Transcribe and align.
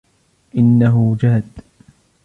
انه 0.55 1.17
جاد. 1.21 1.43